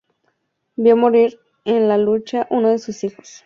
[0.77, 3.39] Vio morir en la lucha uno de sus hijos.